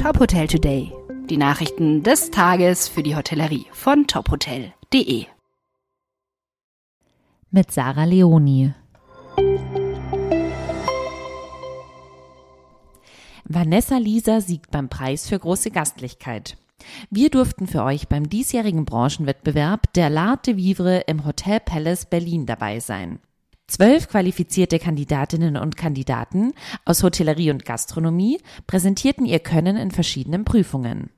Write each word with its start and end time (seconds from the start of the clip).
Top 0.00 0.20
Hotel 0.20 0.46
Today. 0.46 0.92
Die 1.28 1.36
Nachrichten 1.36 2.04
des 2.04 2.30
Tages 2.30 2.86
für 2.86 3.02
die 3.02 3.16
Hotellerie 3.16 3.66
von 3.72 4.06
tophotel.de. 4.06 5.26
Mit 7.50 7.72
Sarah 7.72 8.04
Leoni. 8.04 8.72
Vanessa 13.44 13.96
Lisa 13.98 14.40
siegt 14.40 14.70
beim 14.70 14.88
Preis 14.88 15.28
für 15.28 15.40
große 15.40 15.72
Gastlichkeit. 15.72 16.56
Wir 17.10 17.28
durften 17.28 17.66
für 17.66 17.82
euch 17.82 18.06
beim 18.06 18.28
diesjährigen 18.28 18.84
Branchenwettbewerb 18.84 19.92
der 19.94 20.10
L'Art 20.10 20.46
de 20.46 20.56
Vivre 20.56 21.00
im 21.08 21.24
Hotel 21.24 21.58
Palace 21.58 22.06
Berlin 22.06 22.46
dabei 22.46 22.78
sein. 22.78 23.18
Zwölf 23.68 24.08
qualifizierte 24.08 24.78
Kandidatinnen 24.78 25.58
und 25.58 25.76
Kandidaten 25.76 26.54
aus 26.86 27.02
Hotellerie 27.02 27.50
und 27.50 27.66
Gastronomie 27.66 28.40
präsentierten 28.66 29.26
ihr 29.26 29.40
Können 29.40 29.76
in 29.76 29.90
verschiedenen 29.90 30.46
Prüfungen. 30.46 31.10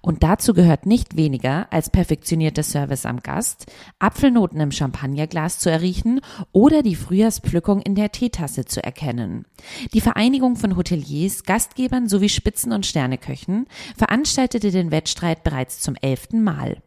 Und 0.00 0.22
dazu 0.22 0.54
gehört 0.54 0.86
nicht 0.86 1.16
weniger 1.16 1.70
als 1.70 1.90
perfektionierter 1.90 2.62
Service 2.62 3.04
am 3.04 3.20
Gast, 3.20 3.66
Apfelnoten 3.98 4.58
im 4.60 4.72
Champagnerglas 4.72 5.58
zu 5.58 5.70
erriechen 5.70 6.20
oder 6.50 6.82
die 6.82 6.94
Frühjahrspflückung 6.94 7.82
in 7.82 7.94
der 7.94 8.10
Teetasse 8.10 8.64
zu 8.64 8.82
erkennen. 8.82 9.44
Die 9.92 10.00
Vereinigung 10.00 10.56
von 10.56 10.76
Hoteliers, 10.76 11.42
Gastgebern 11.42 12.08
sowie 12.08 12.30
Spitzen- 12.30 12.72
und 12.72 12.86
Sterneköchen 12.86 13.66
veranstaltete 13.98 14.70
den 14.70 14.92
Wettstreit 14.92 15.44
bereits 15.44 15.80
zum 15.80 15.94
elften 15.96 16.42
Mal. 16.42 16.78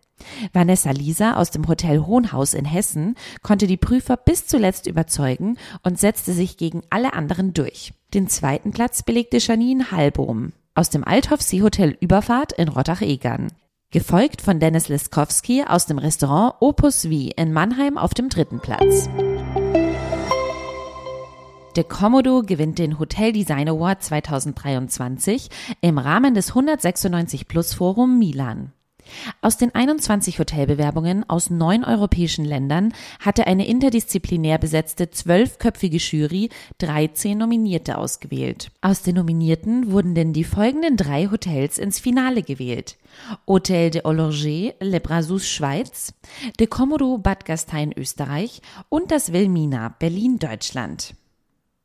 Vanessa 0.53 0.91
Lisa 0.91 1.34
aus 1.34 1.52
dem 1.52 1.67
Hotel 1.67 1.99
Hohenhaus 2.05 2.53
in 2.53 2.66
Hessen 2.66 3.16
konnte 3.41 3.67
die 3.67 3.77
Prüfer 3.77 4.17
bis 4.17 4.48
zuletzt 4.48 4.88
überzeugen 4.88 5.57
und 5.84 5.99
setzte 5.99 6.34
sich 6.34 6.57
gegen 6.57 6.81
alle 6.89 7.13
anderen 7.13 7.53
durch. 7.53 7.93
Den 8.13 8.27
zweiten 8.27 8.71
Platz 8.71 9.03
belegte 9.03 9.38
Janine 9.38 9.91
Halbohm 9.91 10.53
aus 10.73 10.89
dem 10.89 11.03
Althoff 11.03 11.41
Seehotel 11.41 11.98
Überfahrt 11.99 12.53
in 12.53 12.67
Rottach-Egern. 12.67 13.52
Gefolgt 13.91 14.41
von 14.41 14.59
Dennis 14.59 14.87
Liskowski 14.87 15.65
aus 15.68 15.85
dem 15.85 15.98
Restaurant 15.98 16.55
Opus 16.62 17.01
V 17.03 17.09
in 17.35 17.51
Mannheim 17.51 17.98
auf 17.98 18.13
dem 18.13 18.29
dritten 18.29 18.62
Platz. 18.62 19.09
De 21.76 21.84
Komodo 21.84 22.41
gewinnt 22.41 22.79
den 22.79 22.99
Hotel 22.99 23.31
Design 23.31 23.70
Award 23.70 24.03
2023 24.03 25.49
im 25.81 25.98
Rahmen 25.98 26.34
des 26.34 26.49
196 26.49 27.48
Plus 27.48 27.74
Forum 27.74 28.20
Milan. 28.20 28.74
Aus 29.41 29.57
den 29.57 29.74
21 29.74 30.40
Hotelbewerbungen 30.40 31.30
aus 31.30 31.49
neun 31.49 31.84
europäischen 31.84 32.46
Ländern 32.46 32.94
hatte 33.20 33.48
eine 33.48 33.68
interdisziplinär 33.68 34.58
besetzte 34.58 35.10
zwölfköpfige 35.10 35.98
Jury 35.98 36.49
13 36.80 37.38
Nominierte 37.38 37.98
ausgewählt. 37.98 38.71
Aus 38.82 39.02
den 39.02 39.16
Nominierten 39.16 39.91
wurden 39.91 40.16
denn 40.16 40.34
die 40.34 40.43
folgenden 40.43 40.98
drei 40.98 41.27
Hotels 41.27 41.77
ins 41.77 41.99
Finale 41.99 42.43
gewählt. 42.43 42.98
Hotel 43.48 43.91
de 43.91 44.04
Olorget, 44.05 44.76
Le 44.80 44.99
Brasus 44.99 45.48
Schweiz, 45.48 46.13
de 46.60 46.68
Komodo 46.68 47.18
Bad 47.18 47.46
Gastein 47.46 47.93
Österreich 47.96 48.62
und 48.90 49.12
das 49.12 49.34
Wilmina 49.34 49.96
Berlin 49.99 50.40
Deutschland. 50.40 51.13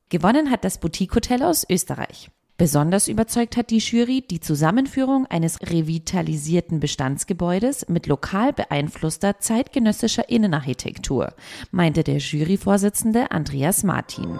Gewonnen 0.08 0.50
hat 0.50 0.64
das 0.64 0.78
Boutique 0.78 1.14
Hotel 1.16 1.42
aus 1.42 1.66
Österreich. 1.68 2.30
Besonders 2.58 3.08
überzeugt 3.08 3.58
hat 3.58 3.68
die 3.68 3.78
Jury 3.78 4.22
die 4.22 4.40
Zusammenführung 4.40 5.26
eines 5.26 5.60
revitalisierten 5.60 6.80
Bestandsgebäudes 6.80 7.86
mit 7.90 8.06
lokal 8.06 8.54
beeinflusster 8.54 9.38
zeitgenössischer 9.40 10.30
Innenarchitektur, 10.30 11.34
meinte 11.70 12.02
der 12.02 12.16
Juryvorsitzende 12.16 13.30
Andreas 13.30 13.84
Martin. 13.84 14.38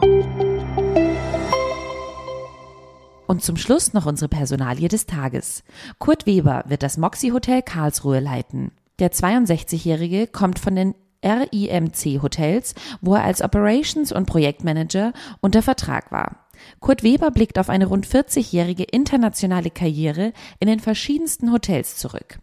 Und 3.27 3.43
zum 3.43 3.59
Schluss 3.59 3.93
noch 3.93 4.07
unsere 4.07 4.29
Personalie 4.29 4.89
des 4.89 5.05
Tages. 5.05 5.63
Kurt 5.99 6.25
Weber 6.25 6.65
wird 6.69 6.83
das 6.83 6.97
Moxie 6.97 7.33
Hotel 7.33 7.61
Karlsruhe 7.61 8.21
leiten. 8.21 8.71
Der 8.99 9.13
62-Jährige 9.13 10.27
kommt 10.27 10.59
von 10.59 10.75
den 10.75 10.95
RIMC 11.23 12.23
Hotels, 12.23 12.75
wo 13.03 13.15
er 13.15 13.25
als 13.25 13.43
Operations- 13.43 14.13
und 14.13 14.27
Projektmanager 14.27 15.13
unter 15.41 15.61
Vertrag 15.61 16.13
war. 16.13 16.46
Kurt 16.81 17.03
Weber 17.03 17.31
blickt 17.31 17.59
auf 17.59 17.69
eine 17.69 17.87
rund 17.87 18.07
40-jährige 18.07 18.85
internationale 18.85 19.71
Karriere 19.71 20.33
in 20.61 20.69
den 20.69 20.81
verschiedensten 20.81 21.53
Hotels 21.53 21.97
zurück. 21.97 22.39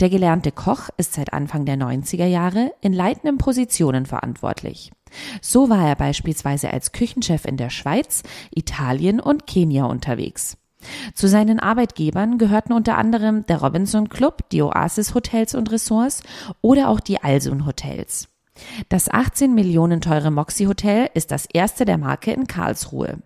Der 0.00 0.10
gelernte 0.10 0.52
Koch 0.52 0.90
ist 0.96 1.14
seit 1.14 1.32
Anfang 1.32 1.64
der 1.64 1.76
90er 1.76 2.26
Jahre 2.26 2.72
in 2.80 2.92
leitenden 2.92 3.38
Positionen 3.38 4.06
verantwortlich. 4.06 4.92
So 5.40 5.68
war 5.68 5.86
er 5.88 5.96
beispielsweise 5.96 6.70
als 6.72 6.92
Küchenchef 6.92 7.44
in 7.44 7.56
der 7.56 7.70
Schweiz, 7.70 8.22
Italien 8.54 9.20
und 9.20 9.46
Kenia 9.46 9.84
unterwegs. 9.84 10.56
Zu 11.14 11.28
seinen 11.28 11.60
Arbeitgebern 11.60 12.36
gehörten 12.38 12.72
unter 12.72 12.98
anderem 12.98 13.46
der 13.46 13.62
Robinson 13.62 14.08
Club, 14.08 14.50
die 14.50 14.62
Oasis 14.62 15.14
Hotels 15.14 15.54
und 15.54 15.70
Ressorts 15.70 16.22
oder 16.60 16.88
auch 16.88 17.00
die 17.00 17.22
Alsun 17.22 17.66
Hotels. 17.66 18.28
Das 18.88 19.10
18 19.10 19.54
Millionen 19.54 20.00
teure 20.00 20.30
Moxie 20.30 20.66
Hotel 20.66 21.08
ist 21.14 21.30
das 21.30 21.46
erste 21.46 21.84
der 21.84 21.98
Marke 21.98 22.32
in 22.32 22.46
Karlsruhe. 22.46 23.18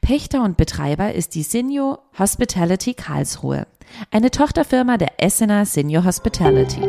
Pächter 0.00 0.42
und 0.42 0.56
Betreiber 0.56 1.14
ist 1.14 1.34
die 1.34 1.42
Senior 1.42 2.00
Hospitality 2.18 2.94
Karlsruhe, 2.94 3.66
eine 4.10 4.30
Tochterfirma 4.30 4.96
der 4.96 5.12
Essener 5.18 5.66
Senior 5.66 6.04
Hospitality. 6.04 6.82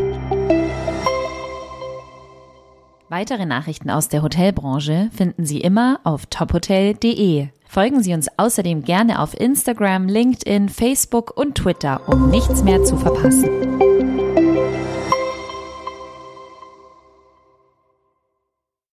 Weitere 3.10 3.48
Nachrichten 3.48 3.90
aus 3.90 4.08
der 4.08 4.22
Hotelbranche 4.22 5.10
finden 5.12 5.46
Sie 5.46 5.62
immer 5.62 6.00
auf 6.04 6.28
tophotel.de. 6.28 7.48
Folgen 7.68 8.04
Sie 8.04 8.14
uns 8.14 8.28
außerdem 8.38 8.84
gerne 8.84 9.20
auf 9.20 9.40
Instagram, 9.40 10.08
LinkedIn, 10.08 10.70
Facebook 10.70 11.36
und 11.36 11.56
Twitter, 11.56 12.02
um 12.08 12.30
nichts 12.30 12.64
mehr 12.64 12.84
zu 12.84 12.98
verpassen. 12.98 13.89